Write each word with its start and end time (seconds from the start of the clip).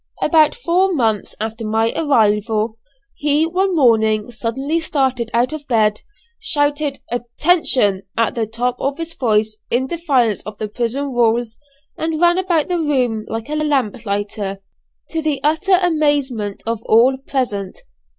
About 0.19 0.55
four 0.55 0.91
months 0.95 1.35
after 1.39 1.63
my 1.63 1.93
arrival, 1.95 2.79
he 3.13 3.45
one 3.45 3.75
morning 3.75 4.31
suddenly 4.31 4.79
started 4.79 5.29
out 5.31 5.53
of 5.53 5.67
bed, 5.67 6.01
shouted 6.39 6.97
"Attention," 7.11 8.01
at 8.17 8.33
the 8.33 8.47
top 8.47 8.77
of 8.79 8.97
his 8.97 9.13
voice, 9.13 9.57
in 9.69 9.85
defiance 9.85 10.41
of 10.41 10.57
the 10.57 10.67
prison 10.67 11.11
rules, 11.11 11.59
and 11.99 12.19
ran 12.19 12.39
about 12.39 12.67
the 12.67 12.79
room 12.79 13.25
like 13.27 13.47
a 13.47 13.53
lamplighter, 13.53 14.63
to 15.11 15.21
the 15.21 15.39
utter 15.43 15.77
amazement 15.83 16.63
of 16.65 16.81
all 16.87 17.15
present. 17.27 17.81